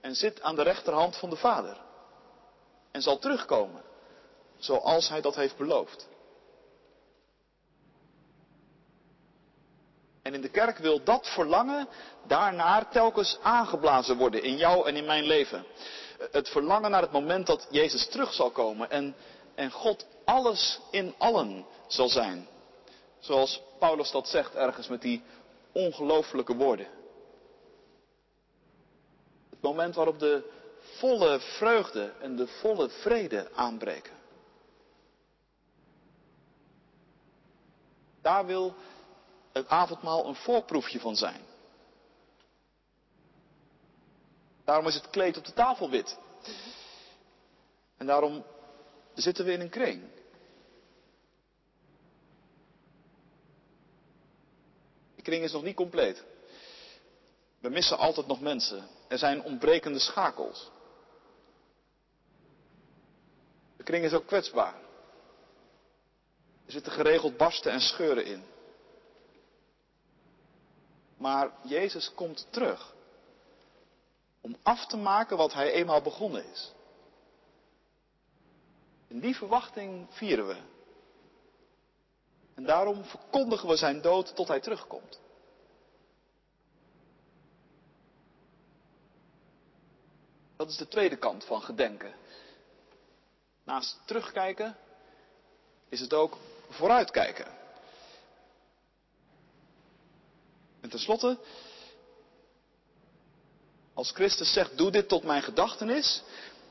En 0.00 0.14
zit 0.14 0.42
aan 0.42 0.54
de 0.54 0.62
rechterhand 0.62 1.16
van 1.16 1.30
de 1.30 1.36
Vader. 1.36 1.80
En 2.90 3.02
zal 3.02 3.18
terugkomen. 3.18 3.82
Zoals 4.58 5.08
hij 5.08 5.20
dat 5.20 5.34
heeft 5.34 5.56
beloofd. 5.56 6.08
En 10.22 10.34
in 10.34 10.40
de 10.40 10.48
kerk 10.50 10.78
wil 10.78 11.04
dat 11.04 11.28
verlangen 11.28 11.88
daarnaar 12.26 12.90
telkens 12.90 13.38
aangeblazen 13.42 14.16
worden 14.16 14.42
in 14.42 14.56
jou 14.56 14.88
en 14.88 14.96
in 14.96 15.04
mijn 15.04 15.24
leven. 15.24 15.64
Het 16.30 16.48
verlangen 16.48 16.90
naar 16.90 17.02
het 17.02 17.12
moment 17.12 17.46
dat 17.46 17.66
Jezus 17.70 18.08
terug 18.08 18.32
zal 18.32 18.50
komen 18.50 18.90
en, 18.90 19.14
en 19.54 19.70
God 19.70 20.06
alles 20.24 20.80
in 20.90 21.14
allen 21.18 21.66
zal 21.86 22.08
zijn. 22.08 22.48
Zoals 23.18 23.62
Paulus 23.78 24.10
dat 24.10 24.28
zegt 24.28 24.54
ergens 24.54 24.88
met 24.88 25.02
die 25.02 25.22
ongelooflijke 25.72 26.56
woorden. 26.56 26.86
Het 29.50 29.60
moment 29.60 29.94
waarop 29.94 30.18
de 30.18 30.50
volle 30.80 31.40
vreugde 31.40 32.12
en 32.20 32.36
de 32.36 32.46
volle 32.46 32.88
vrede 32.88 33.50
aanbreken. 33.54 34.18
Daar 38.22 38.46
wil 38.46 38.74
het 39.52 39.68
avondmaal 39.68 40.26
een 40.26 40.34
voorproefje 40.34 41.00
van 41.00 41.16
zijn. 41.16 41.49
Daarom 44.70 44.88
is 44.88 44.94
het 44.94 45.10
kleed 45.10 45.36
op 45.36 45.44
de 45.44 45.52
tafel 45.52 45.90
wit. 45.90 46.18
En 47.96 48.06
daarom 48.06 48.44
zitten 49.14 49.44
we 49.44 49.52
in 49.52 49.60
een 49.60 49.68
kring. 49.68 50.02
De 55.16 55.22
kring 55.22 55.44
is 55.44 55.52
nog 55.52 55.62
niet 55.62 55.76
compleet. 55.76 56.24
We 57.58 57.68
missen 57.68 57.98
altijd 57.98 58.26
nog 58.26 58.40
mensen. 58.40 58.88
Er 59.08 59.18
zijn 59.18 59.42
ontbrekende 59.42 59.98
schakels. 59.98 60.70
De 63.76 63.82
kring 63.82 64.04
is 64.04 64.12
ook 64.12 64.26
kwetsbaar. 64.26 64.74
Er 66.66 66.72
zitten 66.72 66.92
geregeld 66.92 67.36
barsten 67.36 67.72
en 67.72 67.80
scheuren 67.80 68.24
in. 68.24 68.44
Maar 71.16 71.50
Jezus 71.62 72.14
komt 72.14 72.46
terug. 72.50 72.98
Om 74.40 74.56
af 74.62 74.86
te 74.86 74.96
maken 74.96 75.36
wat 75.36 75.52
hij 75.52 75.72
eenmaal 75.72 76.02
begonnen 76.02 76.44
is. 76.52 76.72
In 79.08 79.20
die 79.20 79.36
verwachting 79.36 80.06
vieren 80.10 80.46
we. 80.46 80.56
En 82.54 82.64
daarom 82.64 83.04
verkondigen 83.04 83.68
we 83.68 83.76
zijn 83.76 84.00
dood 84.00 84.34
tot 84.36 84.48
hij 84.48 84.60
terugkomt. 84.60 85.20
Dat 90.56 90.68
is 90.68 90.76
de 90.76 90.88
tweede 90.88 91.16
kant 91.16 91.44
van 91.44 91.62
gedenken. 91.62 92.14
Naast 93.64 94.00
terugkijken 94.04 94.76
is 95.88 96.00
het 96.00 96.12
ook 96.12 96.36
vooruitkijken. 96.68 97.46
En 100.80 100.90
tenslotte, 100.90 101.38
als 104.00 104.10
Christus 104.10 104.52
zegt, 104.52 104.78
doe 104.78 104.90
dit 104.90 105.08
tot 105.08 105.24
mijn 105.24 105.42
gedachtenis, 105.42 106.22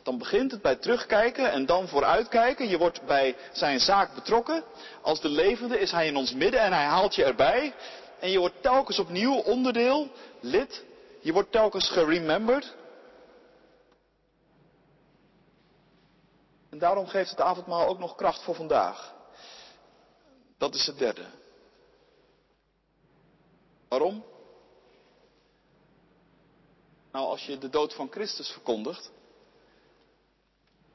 dan 0.03 0.17
begint 0.17 0.51
het 0.51 0.61
bij 0.61 0.75
terugkijken 0.75 1.51
en 1.51 1.65
dan 1.65 1.87
vooruitkijken. 1.87 2.67
Je 2.67 2.77
wordt 2.77 3.05
bij 3.05 3.35
zijn 3.51 3.79
zaak 3.79 4.15
betrokken. 4.15 4.63
Als 5.01 5.21
de 5.21 5.29
levende 5.29 5.79
is 5.79 5.91
hij 5.91 6.07
in 6.07 6.15
ons 6.15 6.33
midden 6.33 6.59
en 6.59 6.73
hij 6.73 6.85
haalt 6.85 7.15
je 7.15 7.23
erbij. 7.23 7.73
En 8.19 8.29
je 8.29 8.39
wordt 8.39 8.61
telkens 8.61 8.99
opnieuw 8.99 9.35
onderdeel, 9.35 10.11
lid. 10.39 10.83
Je 11.19 11.33
wordt 11.33 11.51
telkens 11.51 11.89
geremembered. 11.89 12.75
En 16.69 16.79
daarom 16.79 17.07
geeft 17.07 17.29
het 17.29 17.41
avondmaal 17.41 17.87
ook 17.87 17.99
nog 17.99 18.15
kracht 18.15 18.41
voor 18.43 18.55
vandaag. 18.55 19.13
Dat 20.57 20.75
is 20.75 20.85
het 20.85 20.97
derde. 20.97 21.25
Waarom? 23.87 24.23
Nou, 27.11 27.25
als 27.25 27.45
je 27.45 27.57
de 27.57 27.69
dood 27.69 27.93
van 27.93 28.11
Christus 28.11 28.49
verkondigt, 28.51 29.11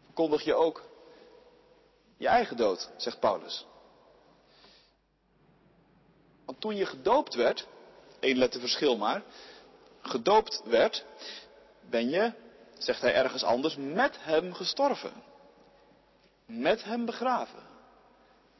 verkondig 0.05 0.43
je 0.45 0.55
ook 0.55 0.83
je 2.17 2.29
eigen 2.29 2.57
dood, 2.57 2.91
zegt 2.97 3.21
Paulus. 3.21 3.67
Want 6.45 6.61
toen 6.61 6.77
je 6.77 6.87
gedoopt 6.87 7.35
werd, 7.35 7.67
één 8.21 8.37
letter 8.37 8.61
verschil 8.61 8.97
maar, 8.97 9.23
gedoopt 10.03 10.63
werd, 10.65 11.05
ben 11.91 12.11
je, 12.11 12.33
zegt 12.79 13.01
hij 13.01 13.15
ergens 13.15 13.43
anders, 13.43 13.77
met 13.77 14.17
hem 14.25 14.55
gestorven. 14.55 15.13
Met 16.47 16.85
hem 16.85 17.05
begraven. 17.05 17.63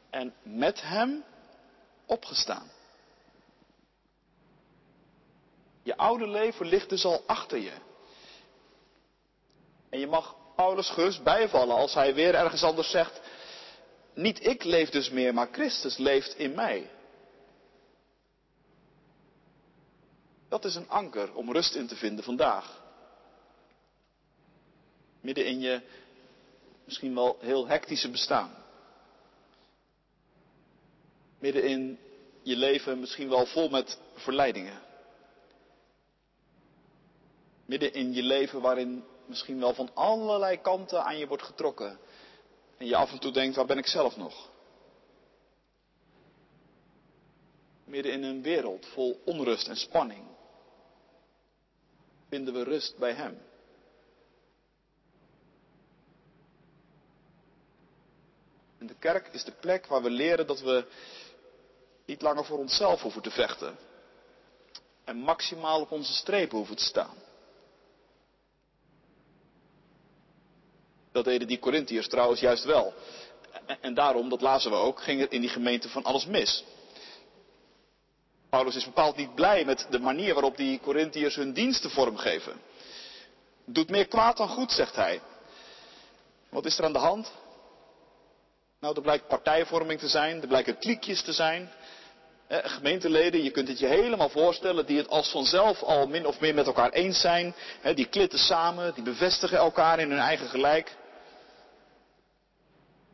En 0.09 0.33
met 0.43 0.81
hem 0.81 1.23
opgestaan. 2.05 2.71
Je 5.85 5.97
oude 5.97 6.27
leven 6.27 6.65
ligt 6.65 6.89
dus 6.89 7.05
al 7.05 7.23
achter 7.25 7.57
je. 7.57 7.71
En 9.89 9.99
je 9.99 10.07
mag 10.07 10.35
Paulus 10.55 10.89
gerust 10.89 11.23
bijvallen 11.23 11.75
als 11.75 11.93
hij 11.93 12.13
weer 12.13 12.35
ergens 12.35 12.63
anders 12.63 12.89
zegt, 12.89 13.21
niet 14.13 14.45
ik 14.45 14.63
leef 14.63 14.89
dus 14.89 15.09
meer, 15.09 15.33
maar 15.33 15.47
Christus 15.51 15.97
leeft 15.97 16.37
in 16.37 16.55
mij. 16.55 16.89
Dat 20.49 20.65
is 20.65 20.75
een 20.75 20.89
anker 20.89 21.33
om 21.33 21.51
rust 21.51 21.75
in 21.75 21.87
te 21.87 21.95
vinden 21.95 22.23
vandaag. 22.23 22.81
Midden 25.21 25.45
in 25.45 25.59
je 25.59 25.81
misschien 26.83 27.15
wel 27.15 27.37
heel 27.39 27.67
hectische 27.67 28.09
bestaan. 28.09 28.55
Midden 31.39 31.63
in 31.63 31.99
je 32.41 32.55
leven 32.55 32.99
misschien 32.99 33.29
wel 33.29 33.45
vol 33.45 33.69
met 33.69 33.99
verleidingen. 34.13 34.84
Midden 37.65 37.93
in 37.93 38.13
je 38.13 38.23
leven 38.23 38.61
waarin 38.61 39.03
misschien 39.25 39.59
wel 39.59 39.73
van 39.73 39.89
allerlei 39.93 40.61
kanten 40.61 41.03
aan 41.03 41.17
je 41.17 41.27
wordt 41.27 41.43
getrokken. 41.43 41.99
En 42.77 42.85
je 42.85 42.95
af 42.95 43.11
en 43.11 43.19
toe 43.19 43.31
denkt, 43.31 43.55
waar 43.55 43.65
ben 43.65 43.77
ik 43.77 43.87
zelf 43.87 44.17
nog? 44.17 44.49
Midden 47.83 48.11
in 48.11 48.23
een 48.23 48.41
wereld 48.41 48.85
vol 48.85 49.21
onrust 49.25 49.67
en 49.67 49.75
spanning 49.75 50.27
vinden 52.29 52.53
we 52.53 52.63
rust 52.63 52.97
bij 52.97 53.13
Hem. 53.13 53.41
En 58.77 58.87
de 58.87 58.95
kerk 58.99 59.27
is 59.27 59.43
de 59.43 59.51
plek 59.51 59.85
waar 59.85 60.01
we 60.01 60.09
leren 60.09 60.47
dat 60.47 60.59
we 60.61 60.85
niet 62.05 62.21
langer 62.21 62.45
voor 62.45 62.57
onszelf 62.57 63.01
hoeven 63.01 63.21
te 63.21 63.31
vechten. 63.31 63.77
En 65.03 65.17
maximaal 65.17 65.81
op 65.81 65.91
onze 65.91 66.13
strepen 66.13 66.57
hoeven 66.57 66.75
te 66.75 66.83
staan. 66.83 67.24
Dat 71.15 71.23
deden 71.23 71.47
die 71.47 71.59
Corinthiërs 71.59 72.07
trouwens 72.07 72.39
juist 72.39 72.63
wel. 72.63 72.93
En 73.81 73.93
daarom, 73.93 74.29
dat 74.29 74.41
lazen 74.41 74.71
we 74.71 74.77
ook, 74.77 75.01
ging 75.01 75.21
er 75.21 75.31
in 75.31 75.41
die 75.41 75.49
gemeente 75.49 75.89
van 75.89 76.03
alles 76.03 76.25
mis. 76.25 76.63
Paulus 78.49 78.75
is 78.75 78.85
bepaald 78.85 79.15
niet 79.15 79.35
blij 79.35 79.65
met 79.65 79.87
de 79.89 79.99
manier 79.99 80.33
waarop 80.33 80.57
die 80.57 80.79
Corinthiërs 80.79 81.35
hun 81.35 81.53
diensten 81.53 81.89
vormgeven. 81.89 82.61
Doet 83.65 83.89
meer 83.89 84.07
kwaad 84.07 84.37
dan 84.37 84.47
goed, 84.47 84.71
zegt 84.71 84.95
hij. 84.95 85.21
Wat 86.49 86.65
is 86.65 86.77
er 86.77 86.85
aan 86.85 86.93
de 86.93 86.99
hand? 86.99 87.31
Nou, 88.79 88.95
er 88.95 89.01
blijkt 89.01 89.27
partijvorming 89.27 89.99
te 89.99 90.07
zijn, 90.07 90.41
er 90.41 90.47
blijken 90.47 90.77
kliekjes 90.77 91.21
te 91.21 91.33
zijn. 91.33 91.71
Gemeenteleden, 92.47 93.43
je 93.43 93.51
kunt 93.51 93.67
het 93.67 93.79
je 93.79 93.87
helemaal 93.87 94.29
voorstellen, 94.29 94.85
die 94.85 94.97
het 94.97 95.07
als 95.07 95.29
vanzelf 95.29 95.83
al 95.83 96.07
min 96.07 96.25
of 96.25 96.39
meer 96.39 96.53
met 96.53 96.67
elkaar 96.67 96.91
eens 96.91 97.21
zijn. 97.21 97.55
Die 97.93 98.05
klitten 98.05 98.39
samen, 98.39 98.93
die 98.93 99.03
bevestigen 99.03 99.57
elkaar 99.57 99.99
in 99.99 100.09
hun 100.09 100.19
eigen 100.19 100.47
gelijk. 100.47 100.95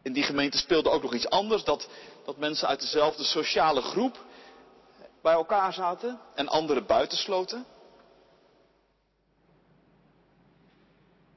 In 0.01 0.13
die 0.13 0.23
gemeente 0.23 0.57
speelde 0.57 0.89
ook 0.89 1.01
nog 1.01 1.13
iets 1.13 1.29
anders, 1.29 1.63
dat, 1.63 1.87
dat 2.25 2.37
mensen 2.37 2.67
uit 2.67 2.79
dezelfde 2.79 3.23
sociale 3.23 3.81
groep 3.81 4.17
bij 5.21 5.33
elkaar 5.33 5.73
zaten 5.73 6.19
en 6.35 6.47
anderen 6.47 6.85
buitensloten. 6.85 7.65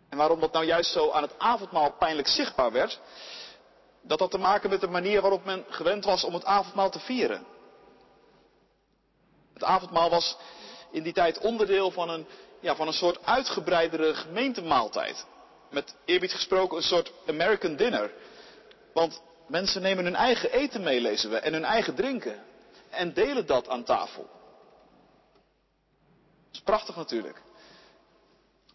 En 0.08 0.18
waarom 0.18 0.40
dat 0.40 0.52
nou 0.52 0.64
juist 0.64 0.90
zo 0.90 1.10
aan 1.10 1.22
het 1.22 1.38
avondmaal 1.38 1.92
pijnlijk 1.92 2.28
zichtbaar 2.28 2.72
werd, 2.72 3.00
dat 4.02 4.20
had 4.20 4.30
te 4.30 4.38
maken 4.38 4.70
met 4.70 4.80
de 4.80 4.88
manier 4.88 5.20
waarop 5.20 5.44
men 5.44 5.64
gewend 5.68 6.04
was 6.04 6.24
om 6.24 6.34
het 6.34 6.44
avondmaal 6.44 6.90
te 6.90 6.98
vieren. 6.98 7.46
Het 9.52 9.64
avondmaal 9.64 10.10
was 10.10 10.36
in 10.90 11.02
die 11.02 11.12
tijd 11.12 11.38
onderdeel 11.38 11.90
van 11.90 12.08
een, 12.08 12.26
ja, 12.60 12.74
van 12.74 12.86
een 12.86 12.92
soort 12.92 13.24
uitgebreidere 13.26 14.14
gemeentemaaltijd. 14.14 15.26
Met 15.70 15.94
eerbied 16.04 16.32
gesproken 16.32 16.76
een 16.76 16.82
soort 16.82 17.12
American 17.26 17.76
dinner. 17.76 18.12
Want 18.94 19.22
mensen 19.46 19.82
nemen 19.82 20.04
hun 20.04 20.14
eigen 20.14 20.50
eten 20.50 20.82
mee, 20.82 21.00
lezen 21.00 21.30
we, 21.30 21.36
en 21.36 21.52
hun 21.52 21.64
eigen 21.64 21.94
drinken. 21.94 22.42
En 22.90 23.14
delen 23.14 23.46
dat 23.46 23.68
aan 23.68 23.84
tafel. 23.84 24.22
Dat 26.46 26.52
is 26.52 26.60
prachtig 26.60 26.96
natuurlijk. 26.96 27.42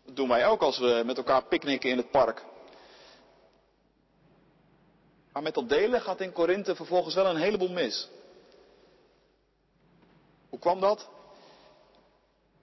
Dat 0.06 0.16
doen 0.16 0.28
wij 0.28 0.48
ook 0.48 0.62
als 0.62 0.78
we 0.78 1.02
met 1.06 1.18
elkaar 1.18 1.44
picknicken 1.44 1.90
in 1.90 1.98
het 1.98 2.12
park. 2.12 2.46
Maar 5.34 5.44
met 5.44 5.54
dat 5.54 5.70
delen 5.70 6.02
gaat 6.02 6.22
in 6.22 6.32
Korinthe 6.32 6.76
vervolgens 6.76 7.16
wel 7.16 7.26
een 7.26 7.36
heleboel 7.36 7.70
mis. 7.70 8.10
Hoe 10.50 10.60
kwam 10.60 10.80
dat? 10.80 11.10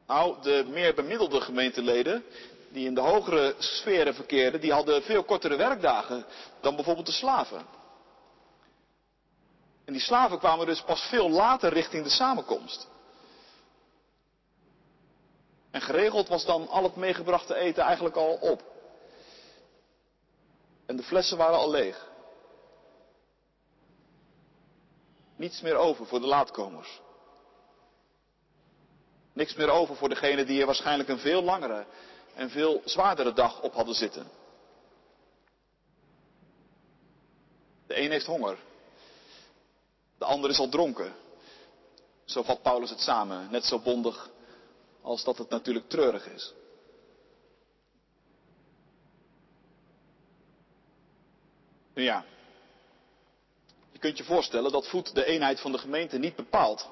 Nou, 0.06 0.42
de 0.42 0.66
meer 0.68 0.94
bemiddelde 0.94 1.40
gemeenteleden, 1.40 2.24
die 2.68 2.86
in 2.86 2.94
de 2.94 3.00
hogere 3.00 3.54
sferen 3.58 4.14
verkeerden, 4.14 4.60
die 4.60 4.72
hadden 4.72 5.02
veel 5.02 5.24
kortere 5.24 5.56
werkdagen 5.56 6.24
dan 6.60 6.74
bijvoorbeeld 6.74 7.06
de 7.06 7.12
slaven. 7.12 7.66
En 9.84 9.92
die 9.92 10.02
slaven 10.02 10.38
kwamen 10.38 10.66
dus 10.66 10.82
pas 10.82 11.00
veel 11.00 11.30
later 11.30 11.72
richting 11.72 12.04
de 12.04 12.10
samenkomst. 12.10 12.88
En 15.70 15.80
geregeld 15.80 16.28
was 16.28 16.44
dan 16.44 16.68
al 16.68 16.82
het 16.82 16.96
meegebrachte 16.96 17.54
eten 17.54 17.82
eigenlijk 17.82 18.16
al 18.16 18.34
op. 18.34 18.62
En 20.86 20.96
de 20.96 21.02
flessen 21.02 21.36
waren 21.36 21.58
al 21.58 21.70
leeg. 21.70 22.06
Niets 25.36 25.60
meer 25.60 25.76
over 25.76 26.06
voor 26.06 26.20
de 26.20 26.26
laatkomers. 26.26 27.00
Niks 29.32 29.54
meer 29.54 29.70
over 29.70 29.96
voor 29.96 30.08
degenen 30.08 30.46
die 30.46 30.60
er 30.60 30.66
waarschijnlijk 30.66 31.08
een 31.08 31.18
veel 31.18 31.42
langere 31.42 31.86
en 32.36 32.50
veel 32.50 32.82
zwaardere 32.84 33.32
dag 33.32 33.62
op 33.62 33.74
hadden 33.74 33.94
zitten. 33.94 34.30
De 37.86 38.00
een 38.00 38.10
heeft 38.10 38.26
honger. 38.26 38.58
De 40.18 40.24
ander 40.24 40.50
is 40.50 40.58
al 40.58 40.68
dronken. 40.68 41.14
Zo 42.24 42.42
vat 42.42 42.62
Paulus 42.62 42.90
het 42.90 43.00
samen, 43.00 43.50
net 43.50 43.64
zo 43.64 43.78
bondig 43.78 44.30
als 45.02 45.24
dat 45.24 45.38
het 45.38 45.48
natuurlijk 45.48 45.88
treurig 45.88 46.26
is. 46.26 46.52
Nu 51.94 52.02
ja, 52.02 52.24
je 53.92 53.98
kunt 53.98 54.18
je 54.18 54.24
voorstellen 54.24 54.72
dat 54.72 54.88
voet 54.88 55.14
de 55.14 55.24
eenheid 55.24 55.60
van 55.60 55.72
de 55.72 55.78
gemeente 55.78 56.18
niet 56.18 56.36
bepaalt. 56.36 56.88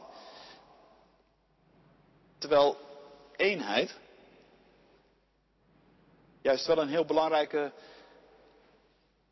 Terwijl 2.38 2.76
eenheid 3.36 4.02
juist 6.44 6.66
wel 6.66 6.78
een 6.78 6.88
heel 6.88 7.04
belangrijke 7.04 7.72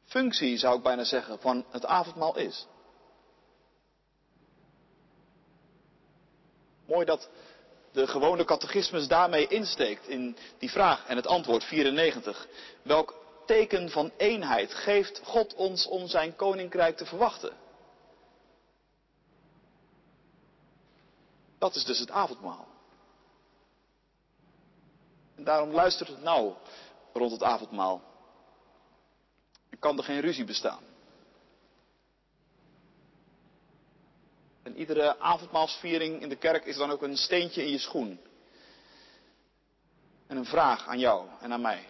functie, 0.05 0.59
zou 0.59 0.77
ik 0.77 0.83
bijna 0.83 1.05
zeggen, 1.05 1.39
van 1.41 1.65
het 1.71 1.87
avondmaal 1.87 2.37
is. 2.37 2.67
Mooi 6.87 7.05
dat 7.05 7.29
de 7.93 8.07
gewone 8.07 8.45
catechismus 8.45 9.09
daarmee 9.09 9.47
insteekt 9.47 10.09
in 10.09 10.37
die 10.59 10.71
vraag 10.71 11.07
en 11.07 11.17
het 11.17 11.27
antwoord 11.27 11.65
94. 11.65 12.47
Welk 12.83 13.15
teken 13.47 13.91
van 13.91 14.13
eenheid 14.17 14.75
geeft 14.75 15.21
God 15.25 15.55
ons 15.55 15.87
om 15.87 16.09
zijn 16.09 16.37
koninkrijk 16.37 16.97
te 16.97 17.07
verwachten? 17.07 17.53
Dat 21.59 21.75
is 21.75 21.85
dus 21.85 21.99
het 21.99 22.11
avondmaal. 22.11 22.69
En 25.35 25.45
daarom 25.45 25.71
luistert 25.71 26.09
het 26.09 26.23
nou 26.23 26.55
rond 27.13 27.31
het 27.31 27.43
avondmaal. 27.43 28.03
Er 29.71 29.79
kan 29.79 29.99
er 29.99 30.05
geen 30.05 30.21
ruzie 30.21 30.45
bestaan. 30.45 30.83
En 34.63 34.77
iedere 34.77 35.19
avondmaalsviering 35.19 36.21
in 36.21 36.29
de 36.29 36.37
kerk 36.37 36.65
is 36.65 36.77
dan 36.77 36.91
ook 36.91 37.03
een 37.03 37.17
steentje 37.17 37.63
in 37.63 37.71
je 37.71 37.79
schoen. 37.79 38.21
En 40.27 40.37
een 40.37 40.45
vraag 40.45 40.87
aan 40.87 40.99
jou 40.99 41.29
en 41.41 41.53
aan 41.53 41.61
mij. 41.61 41.87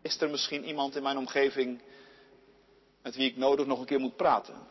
Is 0.00 0.20
er 0.20 0.30
misschien 0.30 0.64
iemand 0.64 0.96
in 0.96 1.02
mijn 1.02 1.16
omgeving 1.16 1.82
met 3.02 3.14
wie 3.14 3.30
ik 3.30 3.36
nodig 3.36 3.66
nog 3.66 3.78
een 3.78 3.86
keer 3.86 4.00
moet 4.00 4.16
praten? 4.16 4.68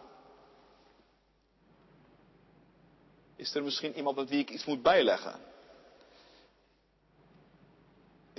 Is 3.35 3.55
er 3.55 3.63
misschien 3.63 3.95
iemand 3.95 4.15
met 4.15 4.29
wie 4.29 4.39
ik 4.39 4.49
iets 4.49 4.65
moet 4.65 4.81
bijleggen? 4.81 5.50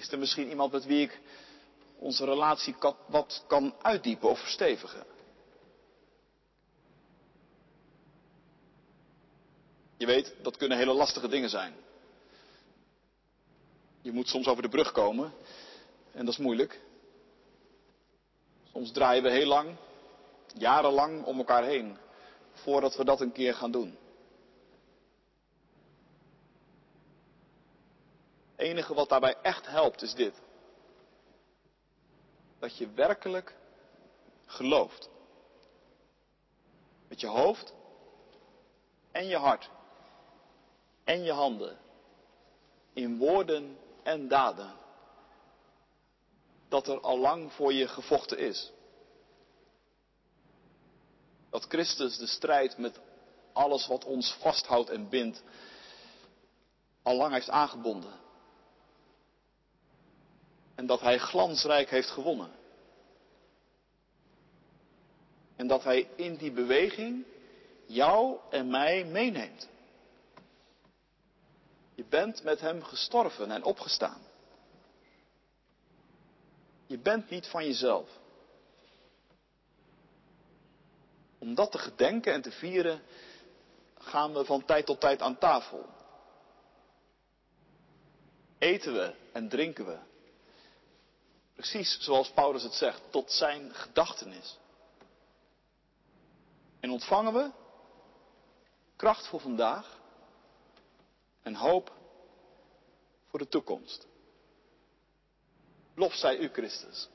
Is 0.02 0.12
er 0.12 0.18
misschien 0.18 0.48
iemand 0.48 0.72
met 0.72 0.84
wie 0.84 1.02
ik 1.02 1.20
onze 1.98 2.24
relatie 2.24 2.74
wat 3.06 3.44
kan 3.46 3.74
uitdiepen 3.82 4.28
of 4.28 4.38
verstevigen? 4.40 5.04
Je 9.96 10.06
weet, 10.06 10.34
dat 10.42 10.56
kunnen 10.56 10.78
hele 10.78 10.92
lastige 10.92 11.28
dingen 11.28 11.50
zijn. 11.50 11.74
Je 14.00 14.12
moet 14.12 14.28
soms 14.28 14.46
over 14.46 14.62
de 14.62 14.68
brug 14.68 14.92
komen 14.92 15.32
en 16.12 16.24
dat 16.24 16.34
is 16.34 16.40
moeilijk. 16.40 16.80
Soms 18.72 18.92
draaien 18.92 19.22
we 19.22 19.30
heel 19.30 19.46
lang, 19.46 19.76
jarenlang 20.54 21.24
om 21.24 21.38
elkaar 21.38 21.64
heen, 21.64 21.96
voordat 22.52 22.96
we 22.96 23.04
dat 23.04 23.20
een 23.20 23.32
keer 23.32 23.54
gaan 23.54 23.70
doen. 23.70 23.98
Enige 28.62 28.94
wat 28.94 29.08
daarbij 29.08 29.36
echt 29.42 29.66
helpt 29.66 30.02
is 30.02 30.14
dit. 30.14 30.40
Dat 32.58 32.76
je 32.76 32.90
werkelijk 32.90 33.54
gelooft. 34.46 35.08
Met 37.08 37.20
je 37.20 37.26
hoofd 37.26 37.72
en 39.10 39.26
je 39.26 39.36
hart 39.36 39.70
en 41.04 41.22
je 41.22 41.32
handen. 41.32 41.78
In 42.92 43.18
woorden 43.18 43.78
en 44.02 44.28
daden. 44.28 44.74
Dat 46.68 46.88
er 46.88 47.00
al 47.00 47.18
lang 47.18 47.52
voor 47.52 47.72
je 47.72 47.88
gevochten 47.88 48.38
is. 48.38 48.72
Dat 51.50 51.64
Christus 51.68 52.18
de 52.18 52.26
strijd 52.26 52.78
met 52.78 53.00
alles 53.52 53.86
wat 53.86 54.04
ons 54.04 54.32
vasthoudt 54.32 54.90
en 54.90 55.08
bindt, 55.08 55.42
al 57.02 57.16
lang 57.16 57.32
heeft 57.32 57.50
aangebonden. 57.50 58.21
En 60.82 60.88
dat 60.88 61.00
Hij 61.00 61.18
glansrijk 61.18 61.90
heeft 61.90 62.10
gewonnen. 62.10 62.50
En 65.56 65.66
dat 65.66 65.84
Hij 65.84 66.08
in 66.16 66.36
die 66.36 66.52
beweging 66.52 67.24
jou 67.86 68.38
en 68.50 68.70
mij 68.70 69.04
meeneemt. 69.04 69.68
Je 71.94 72.04
bent 72.04 72.42
met 72.42 72.60
Hem 72.60 72.82
gestorven 72.82 73.50
en 73.50 73.64
opgestaan. 73.64 74.22
Je 76.86 76.98
bent 76.98 77.30
niet 77.30 77.46
van 77.46 77.64
jezelf. 77.64 78.08
Om 81.38 81.54
dat 81.54 81.70
te 81.70 81.78
gedenken 81.78 82.32
en 82.32 82.42
te 82.42 82.52
vieren 82.52 83.02
gaan 83.98 84.32
we 84.32 84.44
van 84.44 84.64
tijd 84.64 84.86
tot 84.86 85.00
tijd 85.00 85.22
aan 85.22 85.38
tafel. 85.38 85.88
Eten 88.58 88.92
we 88.92 89.14
en 89.32 89.48
drinken 89.48 89.86
we. 89.86 90.10
Precies 91.54 91.98
zoals 92.00 92.30
Paulus 92.30 92.62
het 92.62 92.74
zegt, 92.74 93.02
tot 93.10 93.32
zijn 93.32 93.74
gedachtenis. 93.74 94.58
En 96.80 96.90
ontvangen 96.90 97.32
we 97.32 97.50
kracht 98.96 99.26
voor 99.26 99.40
vandaag 99.40 100.00
en 101.42 101.54
hoop 101.54 101.92
voor 103.28 103.38
de 103.38 103.48
toekomst. 103.48 104.06
Lof 105.94 106.14
zij 106.14 106.38
u, 106.38 106.48
Christus, 106.48 107.08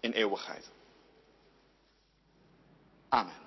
in 0.00 0.12
eeuwigheid. 0.12 0.70
Amen. 3.08 3.45